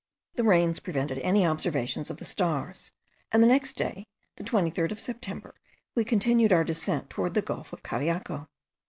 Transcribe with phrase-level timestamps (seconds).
[0.33, 2.91] The rains prevented any observations of the stars;
[3.31, 5.53] and the next day, the 23rd of September,
[5.93, 8.47] we continued our descent towards the gulf of Cariaco.